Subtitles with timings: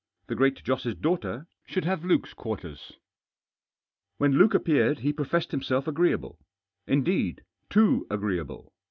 [0.25, 2.93] The Great Joss* daughter should have Luke's quavers.
[4.19, 6.39] \Vhen Lul$e appeared \ie professed himself agre e * able.
[6.87, 8.73] Indeed* too agreeable.